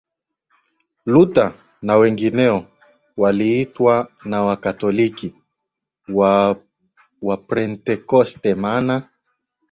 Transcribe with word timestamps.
Luther 1.05 1.51
na 1.81 1.95
wengineo 1.95 2.65
waliitwa 3.17 4.07
na 4.25 4.41
Wakatoliki 4.41 5.35
Waprotestanti 7.21 8.55
maana 8.55 9.09